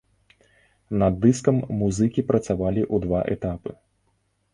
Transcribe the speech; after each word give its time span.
Над 1.01 1.19
дыскам 1.25 1.57
музыкі 1.81 2.23
працавалі 2.31 2.81
ў 2.93 2.95
два 3.05 3.21
этапы. 3.37 3.71